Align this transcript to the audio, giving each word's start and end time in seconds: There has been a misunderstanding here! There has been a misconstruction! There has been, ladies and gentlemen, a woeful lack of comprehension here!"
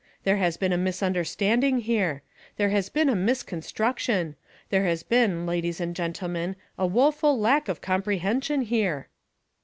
There 0.23 0.37
has 0.37 0.57
been 0.57 0.73
a 0.73 0.79
misunderstanding 0.79 1.81
here! 1.81 2.23
There 2.57 2.69
has 2.69 2.89
been 2.89 3.07
a 3.07 3.15
misconstruction! 3.15 4.35
There 4.71 4.85
has 4.85 5.03
been, 5.03 5.45
ladies 5.45 5.79
and 5.79 5.95
gentlemen, 5.95 6.55
a 6.75 6.87
woeful 6.87 7.39
lack 7.39 7.69
of 7.69 7.81
comprehension 7.81 8.61
here!" 8.63 9.09